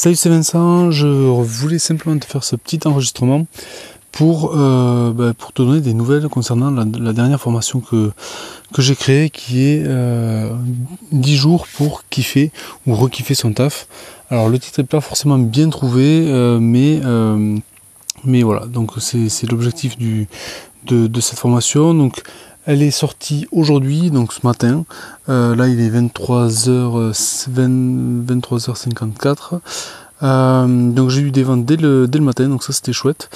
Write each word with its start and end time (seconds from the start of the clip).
Salut 0.00 0.14
c'est 0.14 0.28
Vincent, 0.28 0.92
je 0.92 1.08
voulais 1.08 1.80
simplement 1.80 2.16
te 2.20 2.24
faire 2.24 2.44
ce 2.44 2.54
petit 2.54 2.78
enregistrement 2.84 3.48
pour, 4.12 4.52
euh, 4.54 5.12
bah, 5.12 5.34
pour 5.36 5.52
te 5.52 5.60
donner 5.60 5.80
des 5.80 5.92
nouvelles 5.92 6.28
concernant 6.28 6.70
la, 6.70 7.12
dernière 7.12 7.40
formation 7.40 7.80
que, 7.80 8.12
que 8.72 8.80
j'ai 8.80 8.94
créée 8.94 9.28
qui 9.28 9.64
est 9.64 9.82
euh, 9.84 10.54
10 11.10 11.34
jours 11.34 11.66
pour 11.74 12.04
kiffer 12.10 12.52
ou 12.86 12.94
rekiffer 12.94 13.34
son 13.34 13.52
taf. 13.52 13.88
Alors 14.30 14.48
le 14.48 14.60
titre 14.60 14.80
n'est 14.80 14.86
pas 14.86 15.00
forcément 15.00 15.36
bien 15.36 15.68
trouvé 15.68 16.26
euh, 16.28 16.60
mais, 16.60 17.00
euh, 17.04 17.58
mais 18.22 18.44
voilà 18.44 18.66
donc 18.66 18.92
c'est 19.00 19.50
l'objectif 19.50 19.98
de, 19.98 20.28
de 21.08 21.20
cette 21.20 21.40
formation. 21.40 21.92
Donc 21.92 22.22
elle 22.68 22.82
est 22.82 22.90
sortie 22.90 23.46
aujourd'hui, 23.50 24.10
donc 24.10 24.34
ce 24.34 24.46
matin. 24.46 24.84
Euh, 25.30 25.56
là, 25.56 25.68
il 25.68 25.80
est 25.80 25.88
23h, 25.88 27.14
23h54. 27.48 29.60
Euh, 30.22 30.90
donc 30.90 31.08
j'ai 31.08 31.22
eu 31.22 31.30
des 31.30 31.44
ventes 31.44 31.64
dès 31.64 31.76
le, 31.76 32.06
dès 32.06 32.18
le 32.18 32.26
matin, 32.26 32.46
donc 32.46 32.62
ça 32.62 32.74
c'était 32.74 32.92
chouette. 32.92 33.30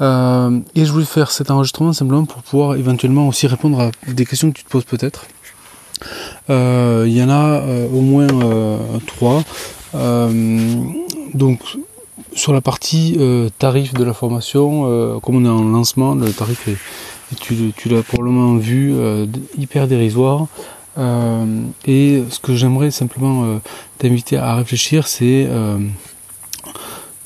Euh, 0.00 0.58
et 0.74 0.86
je 0.86 0.92
voulais 0.92 1.04
faire 1.04 1.30
cet 1.30 1.50
enregistrement 1.50 1.92
simplement 1.92 2.24
pour 2.24 2.42
pouvoir 2.42 2.76
éventuellement 2.76 3.28
aussi 3.28 3.46
répondre 3.46 3.78
à 3.78 3.90
des 4.10 4.24
questions 4.24 4.50
que 4.50 4.56
tu 4.56 4.64
te 4.64 4.70
poses 4.70 4.84
peut-être. 4.84 5.26
Il 6.48 7.12
y 7.12 7.22
en 7.22 7.28
a 7.28 7.62
au 7.92 8.00
moins 8.00 8.26
trois. 9.06 9.44
donc 11.34 11.60
sur 12.34 12.54
la 12.54 12.62
partie 12.62 13.18
tarif 13.58 13.92
de 13.92 14.04
la 14.04 14.14
formation, 14.14 15.20
comme 15.20 15.36
on 15.36 15.44
est 15.44 15.48
en 15.48 15.64
lancement, 15.64 16.14
le 16.14 16.32
tarif 16.32 16.68
est, 16.68 16.78
tu, 17.36 17.88
l'as 17.88 18.02
probablement 18.02 18.56
vu, 18.56 18.92
euh, 18.94 19.26
hyper 19.56 19.86
dérisoire. 19.88 20.46
Euh, 20.96 21.62
et 21.86 22.24
ce 22.30 22.40
que 22.40 22.54
j'aimerais 22.56 22.90
simplement 22.90 23.44
euh, 23.44 23.58
t'inviter 23.98 24.36
à 24.36 24.54
réfléchir, 24.56 25.06
c'est 25.06 25.48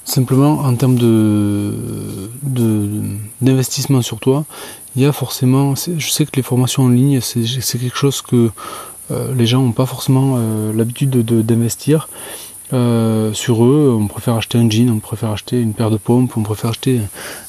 simplement 0.04 0.60
en 0.60 0.74
termes 0.74 0.98
d'investissement 3.40 4.02
sur 4.02 4.18
toi. 4.18 4.44
Il 4.94 5.02
y 5.02 5.06
a 5.06 5.12
forcément, 5.12 5.74
je 5.74 6.10
sais 6.10 6.26
que 6.26 6.32
les 6.36 6.42
formations 6.42 6.84
en 6.84 6.88
ligne, 6.88 7.20
c'est 7.20 7.78
quelque 7.78 7.96
chose 7.96 8.20
que 8.20 8.50
les 9.34 9.46
gens 9.46 9.62
n'ont 9.62 9.72
pas 9.72 9.86
forcément 9.86 10.38
l'habitude 10.74 11.10
d'investir. 11.10 12.08
Euh, 12.72 13.32
sur 13.32 13.64
eux, 13.64 13.96
on 14.00 14.06
préfère 14.06 14.34
acheter 14.34 14.56
un 14.56 14.68
jean, 14.70 14.90
on 14.90 14.98
préfère 14.98 15.30
acheter 15.30 15.60
une 15.60 15.74
paire 15.74 15.90
de 15.90 15.98
pompes, 15.98 16.36
on 16.36 16.42
préfère 16.42 16.70
acheter 16.70 17.00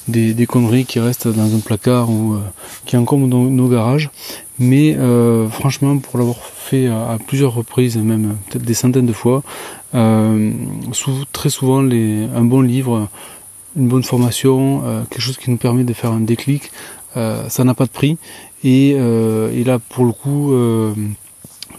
des, 0.08 0.46
conneries 0.46 0.86
qui 0.86 1.00
restent 1.00 1.28
dans 1.28 1.56
un 1.56 1.60
placard 1.60 2.10
ou 2.10 2.34
euh, 2.34 2.40
qui 2.86 2.98
encombrent 2.98 3.28
nos, 3.28 3.50
nos 3.50 3.68
garages. 3.70 4.10
Mais 4.60 4.96
euh, 4.98 5.48
franchement, 5.48 5.98
pour 5.98 6.20
l'avoir 6.20 6.38
fait 6.38 6.88
à, 6.88 7.18
plusieurs 7.26 7.54
reprises, 7.54 7.98
même 7.98 8.36
peut-être 8.50 8.66
des 8.66 8.74
centaines 8.74 9.06
de 9.06 9.14
fois, 9.14 9.44
très 11.32 11.50
souvent 11.50 11.80
un 11.80 12.44
bon 12.44 12.62
livre, 12.62 13.08
une 13.76 13.88
bonne 13.88 14.04
formation, 14.04 14.84
quelque 15.10 15.22
chose 15.22 15.38
qui 15.38 15.50
nous 15.50 15.58
permet 15.58 15.84
de 15.84 15.94
faire 15.94 16.12
un 16.12 16.20
déclic, 16.20 16.72
ça 17.16 17.64
n'a 17.64 17.74
pas 17.74 17.86
de 17.86 17.90
prix. 17.90 18.18
Et, 18.64 18.92
et, 18.92 19.64
là, 19.64 19.80
pour 19.80 20.06
le 20.06 20.12
coup, 20.12 20.54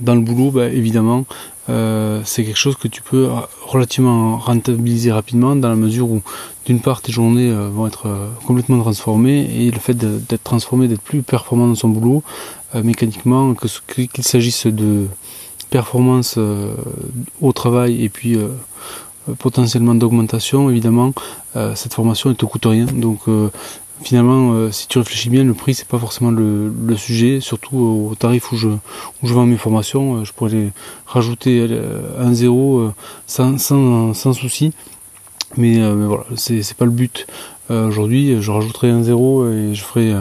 dans 0.00 0.14
le 0.14 0.20
boulot, 0.20 0.50
bah, 0.50 0.68
évidemment, 0.68 1.24
euh, 1.70 2.20
c'est 2.24 2.44
quelque 2.44 2.58
chose 2.58 2.76
que 2.76 2.88
tu 2.88 3.00
peux 3.00 3.28
relativement 3.62 4.36
rentabiliser 4.36 5.10
rapidement 5.10 5.56
dans 5.56 5.70
la 5.70 5.76
mesure 5.76 6.10
où 6.10 6.20
d'une 6.66 6.80
part 6.80 7.00
tes 7.00 7.10
journées 7.10 7.50
euh, 7.50 7.70
vont 7.70 7.86
être 7.86 8.06
euh, 8.06 8.28
complètement 8.46 8.78
transformées 8.80 9.48
et 9.50 9.70
le 9.70 9.78
fait 9.78 9.94
d'être 9.94 10.44
transformé, 10.44 10.88
d'être 10.88 11.00
plus 11.00 11.22
performant 11.22 11.66
dans 11.66 11.74
son 11.74 11.88
boulot 11.88 12.22
mécaniquement, 12.82 13.54
que 13.54 13.68
qu'il 13.92 14.24
s'agisse 14.24 14.66
de 14.66 15.06
performance 15.70 16.40
au 17.40 17.52
travail 17.52 18.02
et 18.02 18.08
puis 18.08 18.36
potentiellement 19.38 19.94
d'augmentation, 19.94 20.70
évidemment, 20.70 21.12
cette 21.76 21.94
formation 21.94 22.30
ne 22.30 22.34
te 22.34 22.44
coûte 22.44 22.66
rien. 22.66 22.86
Donc 22.86 23.20
finalement, 24.02 24.52
euh, 24.52 24.70
si 24.70 24.88
tu 24.88 24.98
réfléchis 24.98 25.30
bien, 25.30 25.44
le 25.44 25.54
prix 25.54 25.74
c'est 25.74 25.86
pas 25.86 25.98
forcément 25.98 26.30
le, 26.30 26.72
sujet, 26.96 27.40
surtout 27.40 27.76
au 27.76 28.14
tarif 28.14 28.52
où 28.52 28.56
je, 28.56 28.68
où 28.68 29.26
je 29.26 29.34
vends 29.34 29.46
mes 29.46 29.56
formations, 29.56 30.16
euh, 30.16 30.24
je 30.24 30.32
pourrais 30.32 30.72
rajouter 31.06 31.68
un 32.18 32.32
zéro 32.32 32.90
sans, 33.26 33.58
sans, 33.58 34.14
sans, 34.14 34.32
souci. 34.32 34.72
Mais, 35.56 35.80
euh, 35.80 36.06
voilà, 36.06 36.24
c'est 36.36 36.76
pas 36.76 36.84
le 36.84 36.90
but. 36.90 37.26
Aujourd'hui, 37.70 38.42
je 38.42 38.50
rajouterai 38.50 38.90
un 38.90 39.02
zéro 39.02 39.48
et 39.48 39.74
je 39.74 39.82
ferai 39.82 40.12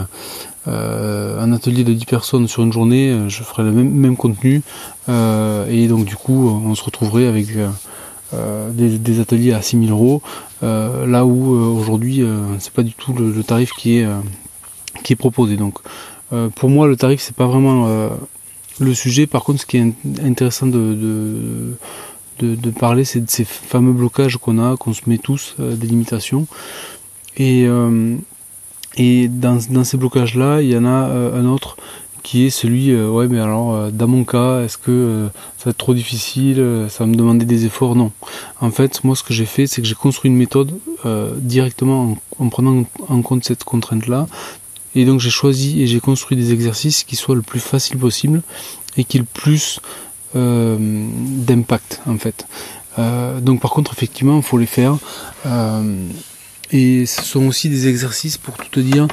un 0.66 1.52
atelier 1.52 1.84
de 1.84 1.92
10 1.92 2.06
personnes 2.06 2.48
sur 2.48 2.64
une 2.64 2.72
journée, 2.72 3.28
je 3.28 3.44
ferai 3.44 3.64
le 3.64 3.74
même, 3.74 3.90
même 3.90 4.16
contenu. 4.16 4.62
et 5.10 5.88
donc 5.88 6.06
du 6.06 6.16
coup, 6.16 6.48
on 6.48 6.74
se 6.74 6.84
retrouverait 6.84 7.28
avec 7.28 7.48
euh, 7.58 7.68
des, 8.72 9.20
ateliers 9.20 9.54
à 9.54 9.62
6000 9.62 9.92
euros, 9.92 10.22
euh, 10.64 11.06
là 11.06 11.26
où 11.26 11.56
euh, 11.56 11.66
aujourd'hui 11.68 12.24
c'est 12.60 12.74
pas 12.74 12.84
du 12.84 12.94
tout 12.94 13.14
le, 13.14 13.44
tarif 13.44 13.72
qui 13.72 13.98
est, 13.98 14.08
qui 15.04 15.14
est 15.14 15.18
proposé. 15.18 15.58
Donc 15.58 15.80
pour 16.56 16.70
moi 16.70 16.88
le 16.88 16.96
tarif 16.96 17.22
c'est 17.22 17.36
pas 17.36 17.48
vraiment 17.48 18.10
le 18.80 18.94
sujet. 18.94 19.28
Par 19.28 19.44
contre 19.44 19.62
ce 19.62 19.66
qui 19.66 19.78
est 19.78 19.94
intéressant 20.24 20.68
de, 20.68 21.76
de, 22.40 22.70
parler 22.72 23.06
c'est 23.06 23.22
de 23.22 23.30
ces 23.30 23.46
fameux 23.46 23.94
blocages 23.94 24.38
qu'on 24.38 24.60
a, 24.60 24.78
qu'on 24.78 24.94
se 24.94 25.02
met 25.08 25.18
tous, 25.18 25.56
des 25.60 25.88
limitations. 25.88 26.48
Et, 27.38 27.68
et 28.98 29.28
dans, 29.28 29.60
dans, 29.70 29.84
ces 29.84 29.98
blocages 29.98 30.36
là, 30.36 30.62
il 30.62 30.70
y 30.70 30.78
en 30.78 30.86
a 30.86 30.90
un 30.90 31.46
autre 31.46 31.78
qui 32.24 32.46
est 32.46 32.50
celui, 32.50 32.92
euh, 32.92 33.10
ouais, 33.10 33.28
mais 33.28 33.40
alors, 33.40 33.74
euh, 33.74 33.92
dans 33.92 34.08
mon 34.08 34.24
cas, 34.24 34.62
est-ce 34.62 34.78
que 34.78 34.92
euh, 34.92 35.28
ça 35.58 35.66
va 35.66 35.72
être 35.72 35.78
trop 35.78 35.94
difficile, 35.94 36.88
ça 36.90 37.04
va 37.04 37.06
me 37.06 37.16
demander 37.16 37.46
des 37.46 37.66
efforts? 37.66 37.96
Non. 37.96 38.12
En 38.62 38.72
fait, 38.72 39.04
moi, 39.04 39.16
ce 39.16 39.24
que 39.24 39.34
j'ai 39.34 39.46
fait, 39.46 39.68
c'est 39.68 39.82
que 39.82 39.88
j'ai 39.88 39.94
construit 39.94 40.32
une 40.32 40.38
méthode 40.38 40.72
directement 41.38 42.18
en, 42.40 42.48
prenant 42.48 42.86
en 43.10 43.22
compte 43.22 43.44
cette 43.44 43.66
contrainte-là. 43.66 44.28
Et 44.96 45.06
donc, 45.06 45.20
j'ai 45.20 45.30
choisi 45.30 45.82
et 45.82 45.88
j'ai 45.88 46.00
construit 46.00 46.38
des 46.38 46.54
exercices 46.54 47.04
qui 47.04 47.18
soient 47.18 47.36
le 47.36 47.42
plus 47.42 47.60
facile 47.60 47.98
possible 47.98 48.42
et 48.96 49.04
qui 49.04 49.18
aient 49.18 49.20
le 49.20 49.26
plus 49.26 49.82
d'impact, 50.34 52.02
en 52.08 52.18
fait. 52.18 52.48
donc, 53.42 53.60
par 53.60 53.72
contre, 53.72 53.92
effectivement, 53.92 54.38
il 54.38 54.44
faut 54.44 54.58
les 54.58 54.66
faire. 54.66 54.98
et 56.72 57.06
ce 57.06 57.22
sont 57.22 57.48
aussi 57.48 57.68
des 57.70 57.88
exercices, 57.90 58.38
pour 58.38 58.56
tout 58.56 58.70
te 58.70 58.80
dire, 58.80 59.08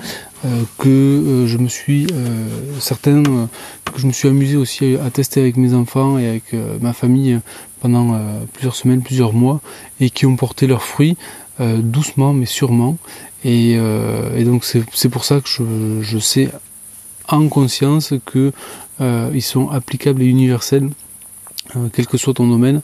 que 0.78 0.88
euh, 0.88 1.46
je 1.46 1.58
me 1.58 1.68
suis 1.68 2.06
euh, 2.12 2.48
certains 2.78 3.22
que 3.22 3.98
je 3.98 4.06
me 4.06 4.12
suis 4.12 4.28
amusé 4.28 4.56
aussi 4.56 4.96
à, 4.96 5.10
tester 5.10 5.40
avec 5.40 5.56
mes 5.56 5.74
enfants 5.74 6.18
et 6.18 6.28
avec 6.28 6.54
ma 6.80 6.92
famille 6.92 7.40
pendant 7.80 8.16
plusieurs 8.52 8.76
semaines, 8.76 9.02
plusieurs 9.02 9.32
mois 9.32 9.60
et 10.00 10.10
qui 10.10 10.26
ont 10.26 10.36
porté 10.36 10.68
leurs 10.68 10.84
fruits 10.84 11.16
doucement 11.58 12.32
mais 12.32 12.46
sûrement. 12.46 12.98
Et, 13.44 13.76
donc 14.44 14.64
c'est 14.64 15.08
pour 15.08 15.24
ça 15.24 15.40
que 15.40 15.48
je, 16.02 16.18
sais 16.18 16.50
en 17.26 17.48
conscience 17.48 18.14
que 18.24 18.52
ils 19.00 19.42
sont 19.42 19.70
applicables 19.70 20.22
et 20.22 20.26
universels 20.26 20.90
quel 21.92 22.06
que 22.06 22.16
soit 22.16 22.34
ton 22.34 22.46
domaine, 22.46 22.80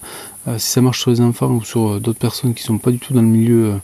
si 0.58 0.70
ça 0.70 0.80
marche 0.80 1.02
sur 1.02 1.12
les 1.12 1.20
enfants 1.20 1.52
ou 1.52 1.62
sur 1.62 2.00
d'autres 2.00 2.18
personnes 2.18 2.52
qui 2.52 2.64
sont 2.64 2.78
pas 2.78 2.90
du 2.90 2.98
tout 2.98 3.14
dans 3.14 3.22
le 3.22 3.28
milieu 3.28 3.74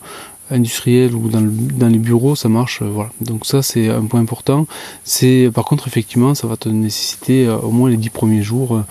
industriel 0.49 1.15
ou 1.15 1.29
dans, 1.29 1.87
les 1.87 1.97
bureaux, 1.97 2.35
ça 2.35 2.49
marche. 2.49 2.81
Euh, 2.81 2.85
voilà. 2.85 3.11
Donc 3.21 3.45
ça, 3.45 3.61
c'est 3.61 3.89
un 3.89 4.05
point 4.05 4.19
important. 4.19 4.67
C'est 5.03 5.49
par 5.53 5.65
contre, 5.65 5.87
effectivement, 5.87 6.35
ça 6.35 6.47
va 6.47 6.57
te 6.57 6.69
nécessiter 6.69 7.47
euh, 7.47 7.57
au 7.57 7.71
moins 7.71 7.89
les 7.89 7.97
10 7.97 8.09
premiers 8.09 8.43
jours, 8.43 8.81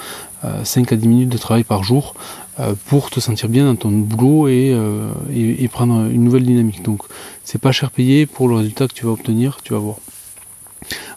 5 0.65 0.93
euh, 0.93 0.95
à 0.95 0.99
10 0.99 1.09
minutes 1.09 1.29
de 1.29 1.39
travail 1.39 1.65
par 1.65 1.85
jour 1.85 2.15
pour 2.87 3.09
te 3.09 3.19
sentir 3.19 3.49
bien 3.49 3.65
dans 3.65 3.77
ton 3.77 3.91
boulot 3.91 4.47
et, 4.47 5.69
prendre 5.73 6.05
une 6.11 6.23
nouvelle 6.23 6.45
dynamique. 6.45 6.83
Donc 6.83 7.03
c'est 7.45 7.61
pas 7.61 7.73
cher 7.73 7.91
payé 7.91 8.27
pour 8.27 8.47
le 8.47 8.57
résultat 8.57 8.87
que 8.89 8.93
tu 8.93 9.07
vas 9.07 9.13
obtenir, 9.13 9.59
tu 9.65 9.73
vas 9.73 9.79
voir. 9.79 9.97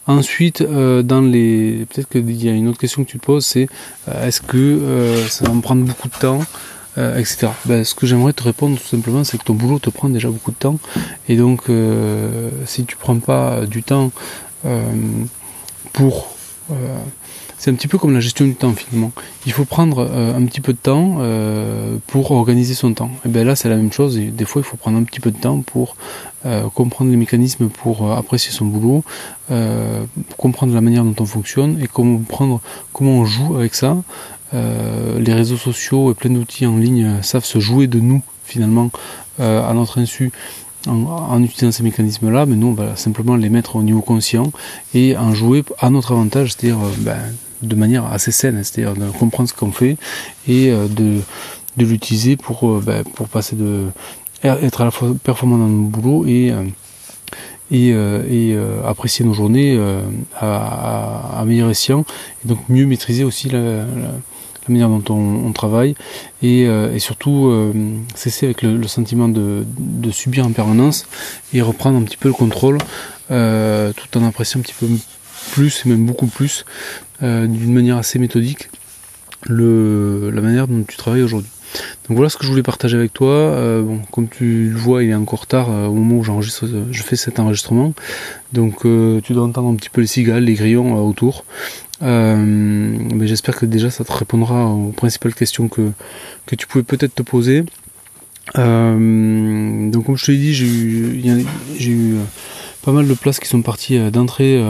Ensuite, 0.07 0.63
dans 0.63 1.22
les, 1.22 1.85
peut-être 1.90 2.07
qu'il 2.07 2.44
y 2.44 2.47
a 2.47 2.53
une 2.53 2.69
autre 2.69 2.78
question 2.78 3.03
que 3.03 3.09
tu 3.09 3.19
te 3.19 3.25
poses, 3.25 3.46
c'est 3.46 3.67
est-ce 4.23 4.40
que 4.40 5.25
ça 5.28 5.46
va 5.46 5.53
me 5.53 5.62
prendre 5.62 5.84
beaucoup 5.84 6.07
de 6.07 6.16
temps 6.16 6.40
euh, 6.97 7.17
etc. 7.17 7.47
Ben, 7.66 7.84
ce 7.84 7.93
que 7.93 8.05
j'aimerais 8.05 8.34
te 8.34 8.43
répondre 8.43 8.78
tout 8.78 8.87
simplement, 8.87 9.23
c'est 9.23 9.37
que 9.37 9.43
ton 9.43 9.53
boulot 9.53 9.79
te 9.79 9.90
prend 9.90 10.09
déjà 10.09 10.29
beaucoup 10.29 10.52
de 10.52 10.58
temps. 10.58 10.79
Et 11.28 11.35
donc, 11.35 11.69
euh, 11.69 12.49
si 12.66 12.85
tu 12.85 12.96
prends 12.96 13.19
pas 13.19 13.66
du 13.66 13.84
temps 13.84 14.11
euh, 14.66 14.81
pour... 15.93 16.35
c'est 17.66 17.72
un 17.72 17.73
petit 17.73 17.88
peu 17.88 17.97
comme 17.97 18.14
la 18.14 18.20
gestion 18.20 18.46
du 18.46 18.53
temps 18.53 18.73
finalement. 18.73 19.12
Il 19.47 19.52
faut 19.52 19.66
prendre 19.66 20.02
un 20.02 20.46
petit 20.46 20.62
peu 20.62 20.72
de 20.72 20.78
temps 20.78 21.17
pour 22.06 22.29
organiser 22.29 22.76
son 22.76 22.94
temps. 22.94 23.09
Et 23.26 23.29
bien 23.29 23.44
là, 23.44 23.56
c'est 23.56 23.70
la 23.70 23.76
même 23.76 23.91
chose. 23.91 24.20
Des 24.20 24.46
fois, 24.46 24.62
il 24.62 24.66
faut 24.66 24.78
prendre 24.78 25.00
un 25.00 25.03
petit 25.03 25.20
peu 25.20 25.32
de 25.32 25.38
temps 25.38 25.62
pour 25.62 25.96
comprendre 26.76 27.09
les 27.09 27.17
mécanismes, 27.17 27.70
pour 27.70 28.12
apprécier 28.12 28.52
son 28.52 28.66
boulot, 28.66 29.03
pour 29.47 30.38
comprendre 30.38 30.76
la 30.76 30.82
manière 30.82 31.03
dont 31.03 31.16
on 31.20 31.26
fonctionne 31.26 31.79
et 31.82 31.88
comprendre 31.88 32.62
comment 32.94 33.14
on 33.14 33.26
joue 33.26 33.56
avec 33.56 33.73
ça. 33.73 33.97
Euh, 34.53 35.20
les 35.20 35.34
réseaux 35.34 35.58
sociaux 35.58 36.12
et 36.12 36.14
plein 36.14 36.29
d'outils 36.29 36.66
en 36.66 36.78
ligne 36.78 37.06
euh, 37.06 37.22
savent 37.22 37.46
se 37.46 37.59
jouer 37.59 37.88
de 37.88 38.00
nous 38.00 38.22
finalement 38.44 38.91
euh, 39.40 39.67
à 39.67 39.73
notre 39.73 40.00
insu 40.00 40.32
en, 40.88 41.41
utilisant 41.41 41.72
ces 41.72 41.82
mécanismes-là, 41.82 42.46
mais 42.46 42.56
nous 42.56 42.67
on 42.67 42.73
va 42.73 42.96
simplement 42.96 43.35
les 43.35 43.50
mettre 43.50 43.76
au 43.76 43.82
niveau 43.82 44.02
conscient 44.02 44.52
et 44.94 45.17
en 45.17 45.34
jouer 45.34 45.64
à 45.79 45.90
notre 45.90 46.12
avantage, 46.12 46.53
c'est-à-dire 46.53 46.78
ben, 47.00 47.17
de 47.61 47.75
manière 47.75 48.05
assez 48.05 48.31
saine, 48.31 48.63
c'est-à-dire 48.63 48.96
de 48.96 49.09
comprendre 49.11 49.49
ce 49.49 49.53
qu'on 49.53 49.72
fait 49.72 49.97
et 50.47 50.72
de 50.72 51.19
de 51.78 51.85
l'utiliser 51.85 52.37
pour, 52.37 52.79
ben, 52.79 53.03
pour 53.03 53.28
passer 53.28 53.57
de 53.57 53.87
être 54.43 54.81
à 54.81 54.85
la 54.85 54.91
fois 54.91 55.13
performant 55.22 55.57
dans 55.57 55.67
nos 55.67 55.87
boulot 55.87 56.25
et 56.25 56.53
et, 57.72 57.90
et 57.90 58.57
apprécier 58.85 59.25
nos 59.25 59.34
journées 59.34 59.78
à, 60.40 61.40
à, 61.40 61.46
meilleur 61.46 61.69
escient 61.69 62.05
et 62.43 62.47
donc 62.47 62.59
mieux 62.69 62.85
maîtriser 62.85 63.23
aussi 63.23 63.49
la 63.49 63.85
manière 64.69 64.90
dont 64.90 65.13
on, 65.13 65.52
travaille 65.52 65.96
et, 66.41 66.66
euh, 66.66 66.97
surtout 66.99 67.47
euh, 67.47 67.72
cesser 68.16 68.47
avec 68.47 68.61
le, 68.61 68.87
sentiment 68.87 69.28
de, 69.28 69.66
de, 69.78 70.11
subir 70.11 70.46
en 70.46 70.52
permanence 70.52 71.05
et 71.53 71.61
reprendre 71.61 71.97
un 71.97 72.03
petit 72.03 72.17
peu 72.17 72.28
le 72.28 72.34
contrôle 72.34 72.78
euh, 73.31 73.91
tout 73.93 74.17
en 74.17 74.25
appréciant 74.25 74.59
un 74.59 74.63
petit 74.63 74.75
peu 74.79 74.87
plus 75.51 75.83
et 75.85 75.89
même 75.89 76.05
beaucoup 76.05 76.27
plus 76.27 76.65
d'une 77.21 77.73
manière 77.73 77.97
assez 77.97 78.19
méthodique 78.19 78.69
le, 79.43 80.31
la 80.31 80.41
manière 80.41 80.67
dont 80.67 80.83
tu 80.83 80.97
travailles 80.97 81.23
aujourd'hui. 81.23 81.49
Donc 82.07 82.17
voilà 82.17 82.29
ce 82.29 82.37
que 82.37 82.43
je 82.43 82.49
voulais 82.49 82.63
partager 82.63 82.97
avec 82.97 83.13
toi. 83.13 83.81
bon, 83.81 84.01
comme 84.11 84.27
tu 84.27 84.69
le 84.69 84.77
vois, 84.77 85.03
il 85.03 85.09
est 85.09 85.15
encore 85.15 85.47
tard 85.47 85.69
au 85.69 85.93
moment 85.93 86.17
où 86.17 86.23
j'enregistre, 86.23 86.67
je 86.91 87.03
fais 87.03 87.15
cet 87.15 87.39
enregistrement. 87.39 87.93
Donc 88.53 88.81
tu 88.81 89.33
dois 89.33 89.43
entendre 89.43 89.69
un 89.69 89.75
petit 89.75 89.89
peu 89.89 90.01
les 90.01 90.07
cigales, 90.07 90.43
les 90.43 90.53
grillons 90.53 91.05
autour. 91.05 91.45
Euh, 92.01 92.35
mais 92.37 93.27
j'espère 93.27 93.55
que 93.55 93.65
déjà 93.65 93.89
ça 93.89 94.03
te 94.03 94.11
répondra 94.11 94.65
aux 94.67 94.91
principales 94.91 95.33
questions 95.33 95.67
que, 95.67 95.91
que 96.45 96.55
tu 96.55 96.67
pouvais 96.67 96.83
peut-être 96.83 97.15
te 97.15 97.23
poser. 97.23 97.63
Euh, 98.57 99.89
donc 99.89 100.05
comme 100.05 100.17
je 100.17 100.25
te 100.25 100.31
l'ai 100.31 100.37
dit, 100.37 100.53
j'ai 100.53 100.65
eu, 100.65 101.45
j'ai 101.77 101.91
eu 101.91 102.15
pas 102.85 102.91
mal 102.91 103.08
de 103.08 103.14
places 103.14 103.40
qui 103.40 103.47
sont 103.47 103.61
parties 103.61 103.97
euh, 103.97 104.11
d'entrée 104.11 104.64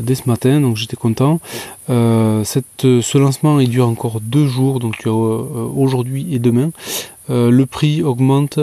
dès 0.00 0.14
ce 0.14 0.22
matin, 0.26 0.60
donc 0.60 0.76
j'étais 0.76 0.96
content. 0.96 1.40
cette, 1.88 2.82
ce 2.82 3.18
lancement 3.18 3.60
il 3.60 3.68
dure 3.68 3.88
encore 3.88 4.20
deux 4.20 4.46
jours, 4.46 4.78
donc 4.78 5.06
aujourd'hui 5.06 6.34
et 6.34 6.38
demain. 6.38 6.70
le 7.28 7.64
prix 7.64 8.02
augmente 8.02 8.58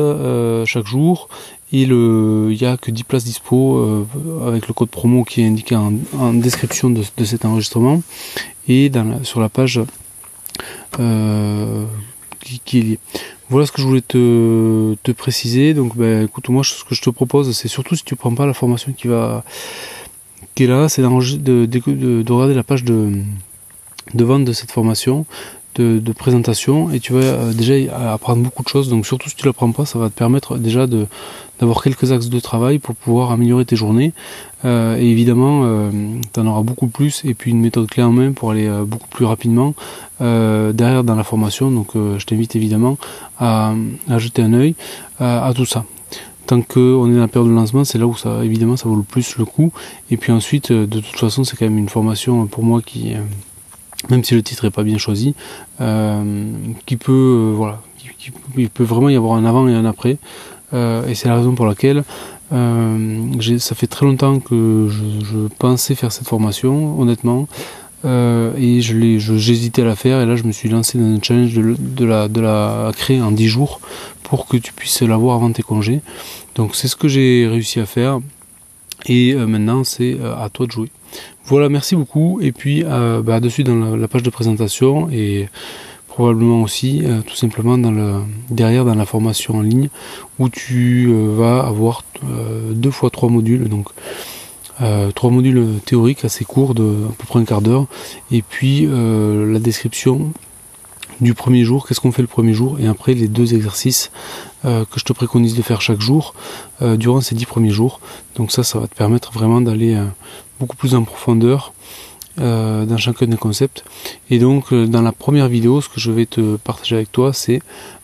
chaque 0.66 0.88
jour 0.88 1.30
il 1.72 1.94
n'y 1.94 2.66
a 2.66 2.78
que 2.78 2.92
10 2.92 3.04
places 3.04 3.24
dispo 3.24 3.78
euh, 3.78 4.06
avec 4.48 4.68
le 4.68 4.74
code 4.74 4.90
promo 4.90 5.24
qui 5.24 5.42
est 5.42 5.46
indiqué 5.46 5.76
en, 5.76 6.34
description 6.34 6.90
de, 6.90 7.04
cet 7.24 7.46
enregistrement 7.46 8.02
et 8.68 8.92
sur 9.24 9.40
la 9.40 9.50
page 9.50 9.80
euh, 11.00 11.86
qui, 12.66 12.80
est 12.80 12.82
liée. 12.82 13.00
Voilà 13.50 13.66
ce 13.66 13.72
que 13.72 13.82
je 13.82 13.88
voulais 13.88 14.02
te, 14.02 15.12
préciser. 15.12 15.74
Donc 15.74 15.98
ben, 15.98 16.26
écoute, 16.26 16.50
moi 16.50 16.64
ce 16.64 16.84
que 16.84 16.96
je 16.96 17.02
te 17.02 17.10
propose, 17.10 17.56
c'est 17.56 17.68
surtout 17.68 17.96
si 17.96 18.04
tu 18.04 18.16
prends 18.16 18.34
pas 18.36 18.46
la 18.46 18.54
formation 18.54 18.94
qui 18.94 19.08
va 19.08 19.44
est 20.64 20.68
là, 20.68 20.90
c'est 20.90 21.02
de, 21.02 21.66
de, 21.66 22.32
regarder 22.32 22.54
la 22.54 22.64
page 22.64 22.84
de 22.84 23.24
vente 24.14 24.46
de 24.46 24.54
cette 24.54 24.72
formation 24.72 25.26
de, 25.80 26.12
présentation 26.12 26.92
et 26.92 27.00
tu 27.00 27.14
vas 27.14 27.20
euh, 27.20 27.54
déjà 27.54 27.74
apprendre 28.12 28.44
beaucoup 28.44 28.64
de 28.64 28.68
choses. 28.68 28.90
Donc 28.90 29.06
surtout 29.06 29.30
si 29.30 29.36
tu 29.36 29.44
ne 29.46 29.50
l'apprends 29.50 29.72
pas, 29.72 29.86
ça 29.86 30.00
va 30.00 30.10
te 30.10 30.14
permettre 30.16 30.58
déjà 30.58 30.88
de 30.88 31.08
d'avoir 31.60 31.84
quelques 31.84 32.14
axes 32.14 32.30
de 32.30 32.40
travail 32.40 32.80
pour 32.80 32.96
pouvoir 32.96 33.32
améliorer 33.32 33.66
tes 33.66 33.76
journées. 33.76 34.14
Euh, 34.64 34.98
et 34.98 35.06
évidemment, 35.06 35.64
euh, 35.66 35.90
tu 36.34 36.40
en 36.40 36.48
auras 36.48 36.62
beaucoup 36.62 36.88
plus 36.88 37.22
et 37.26 37.34
puis 37.34 37.52
une 37.52 37.60
méthode 37.60 37.88
clé 37.88 38.02
en 38.02 38.14
main 38.14 38.32
pour 38.32 38.52
aller 38.52 38.70
beaucoup 38.86 39.10
plus 39.10 39.26
rapidement 39.26 39.74
derrière 40.22 41.04
dans 41.04 41.16
la 41.16 41.24
formation. 41.24 41.70
Donc 41.70 41.96
je 41.96 42.26
t'invite 42.26 42.56
évidemment 42.56 42.98
à, 43.40 43.74
jeter 44.18 44.42
un 44.42 44.54
œil 44.54 44.76
à 45.20 45.52
tout 45.56 45.66
ça 45.66 45.86
tant 46.46 46.62
qu'on 46.62 47.12
est 47.12 47.14
dans 47.14 47.20
la 47.20 47.28
période 47.28 47.52
de 47.52 47.56
lancement, 47.56 47.86
c'est 47.86 48.00
là 48.00 48.08
où 48.08 48.18
ça, 48.18 48.44
évidemment, 48.44 48.76
ça 48.76 48.90
vaut 48.90 48.96
le 48.96 49.04
plus 49.04 49.38
le 49.38 49.46
coup. 49.46 49.72
Et 50.10 50.18
puis 50.18 50.32
ensuite, 50.32 50.72
de 50.72 51.00
toute 51.00 51.20
façon, 51.20 51.44
c'est 51.44 51.56
quand 51.56 51.66
même 51.66 51.78
une 51.78 51.90
formation 51.90 52.48
pour 52.48 52.64
moi 52.64 52.82
qui, 52.82 53.14
même 54.10 54.24
si 54.24 54.34
le 54.34 54.44
titre 54.44 54.66
est 54.66 54.72
pas 54.72 54.84
bien 54.84 54.98
choisi, 54.98 55.36
euh, 55.82 56.24
qui 56.86 56.96
peut, 56.96 57.12
euh, 57.12 57.54
voilà, 57.56 57.82
il 58.58 58.70
peut 58.70 58.84
vraiment 58.84 59.10
y 59.10 59.16
avoir 59.16 59.34
un 59.34 59.46
avant 59.46 59.68
et 59.68 59.74
un 59.74 59.86
après. 59.86 60.18
Euh, 60.74 61.06
et 61.08 61.16
c'est 61.16 61.28
la 61.28 61.36
raison 61.36 61.56
pour 61.56 61.66
laquelle 61.66 62.04
ça 62.52 63.76
fait 63.76 63.88
très 63.88 64.08
longtemps 64.08 64.40
que 64.40 64.88
je, 64.90 65.48
pensais 65.60 65.94
faire 65.94 66.12
cette 66.12 66.28
formation, 66.28 67.00
honnêtement. 67.00 67.48
et 68.06 68.82
je 68.82 69.18
j'hésitais 69.38 69.84
à 69.84 69.86
la 69.86 69.96
faire 69.96 70.20
et 70.22 70.26
là 70.26 70.36
je 70.36 70.44
me 70.46 70.52
suis 70.52 70.68
lancé 70.68 70.98
dans 70.98 71.06
un 71.06 71.22
challenge 71.22 71.54
de, 71.54 72.06
la, 72.06 72.28
de 72.28 72.42
la 72.42 72.92
créer 72.96 73.22
en 73.22 73.32
10 73.32 73.48
jours 73.48 73.82
pour 74.24 74.48
que 74.48 74.58
tu 74.58 74.74
puisses 74.74 75.04
l'avoir 75.04 75.36
avant 75.36 75.52
tes 75.52 75.62
congés. 75.62 76.02
Donc 76.56 76.76
c'est 76.76 76.88
ce 76.88 76.96
que 76.96 77.08
j'ai 77.08 77.48
réussi 77.48 77.80
à 77.80 77.86
faire 77.86 78.20
et 79.06 79.36
maintenant 79.36 79.84
c'est 79.84 80.18
à 80.24 80.50
toi 80.50 80.66
de 80.66 80.72
jouer. 80.72 80.90
Voilà, 81.46 81.68
merci 81.68 81.96
beaucoup. 81.96 82.40
Et 82.42 82.52
puis, 82.52 82.84
euh, 82.86 83.24
bah, 83.24 83.40
dessus 83.40 83.64
dans 83.64 83.96
la, 83.96 84.08
page 84.08 84.22
de 84.22 84.30
présentation 84.30 85.10
et 85.12 85.50
probablement 86.08 86.62
aussi 86.62 87.02
euh, 87.04 87.22
tout 87.26 87.36
simplement 87.36 87.78
derrière 88.50 88.86
dans 88.86 88.94
la 88.94 89.06
formation 89.06 89.56
en 89.56 89.62
ligne 89.62 89.90
où 90.38 90.50
tu 90.50 91.08
euh, 91.10 91.34
vas 91.36 91.62
avoir 91.62 92.04
deux 92.72 92.92
fois 92.92 93.10
trois 93.10 93.30
modules. 93.30 93.68
Donc, 93.68 93.88
trois 95.16 95.30
modules 95.30 95.80
théoriques 95.86 96.24
assez 96.24 96.46
courts 96.46 96.74
de 96.74 96.84
à 97.10 97.14
peu 97.18 97.26
près 97.28 97.40
un 97.40 97.46
quart 97.46 97.62
d'heure. 97.62 97.88
Et 98.32 98.42
puis, 98.42 98.88
la 98.88 99.60
description 99.60 100.32
du 101.22 101.34
premier 101.34 101.64
jour, 101.64 101.88
qu'est-ce 101.88 102.00
qu'on 102.00 102.12
fait 102.12 102.22
le 102.22 102.28
premier 102.28 102.54
jour, 102.54 102.80
et 102.80 102.88
après 102.88 103.14
les 103.14 103.28
deux 103.28 103.54
exercices 103.54 104.12
que 104.64 104.98
je 104.98 105.06
te 105.06 105.14
préconise 105.14 105.56
de 105.56 105.62
faire 105.62 105.82
chaque 105.82 106.02
jour 106.02 106.34
durant 106.82 107.22
ces 107.22 107.36
dix 107.36 107.46
premiers 107.46 107.72
jours. 107.72 108.00
Donc 108.36 108.52
ça, 108.52 108.64
ça 108.64 108.80
va 108.80 108.88
te 108.88 108.96
permettre 108.96 109.32
vraiment 109.32 109.62
d'aller 109.62 109.98
beaucoup 110.60 110.76
plus 110.76 110.96
en 110.96 111.04
profondeur 111.04 111.74
euh, 112.40 112.86
dans 112.86 112.98
chacun 112.98 113.28
des 113.28 113.38
concepts. 113.38 113.84
Et 114.30 114.40
donc 114.40 114.72
euh, 114.72 114.88
dans 114.88 115.02
la 115.02 115.12
première 115.12 115.50
vidéo, 115.50 115.82
ce 115.82 115.90
que 115.90 116.00
je 116.00 116.10
vais 116.10 116.26
te 116.26 116.56
partager 116.56 116.96
avec 116.96 117.12
toi, 117.12 117.34
c'est 117.34 117.62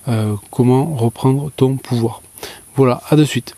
euh, 0.10 0.36
comment 0.52 0.94
reprendre 0.96 1.52
ton 1.56 1.78
pouvoir. 1.78 2.22
Voilà, 2.76 3.02
à 3.10 3.16
de 3.16 3.24
suite. 3.24 3.56